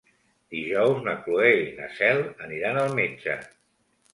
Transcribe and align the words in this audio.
Dijous 0.53 1.03
na 1.07 1.13
Cloè 1.27 1.51
i 1.65 1.69
na 1.81 1.91
Cel 1.99 2.25
aniran 2.47 2.81
al 2.87 2.99
metge. 3.03 3.37